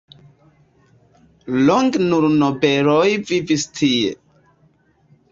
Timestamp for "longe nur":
1.67-2.25